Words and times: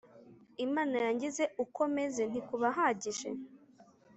Imana 0.65 0.95
yangize 1.05 1.43
Uko 1.63 1.81
meze 1.95 2.21
ntikubahagije 2.29 3.29